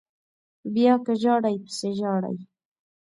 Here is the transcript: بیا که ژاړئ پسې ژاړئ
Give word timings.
بیا 0.73 0.93
که 1.05 1.13
ژاړئ 1.21 1.55
پسې 1.63 1.89
ژاړئ 1.99 2.37